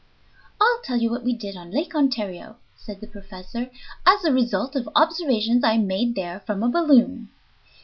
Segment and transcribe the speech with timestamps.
[0.59, 3.69] "I'll tell you what we did on Lake Ontario," said the professor,
[4.03, 7.29] "as a result of observations I made there from a balloon.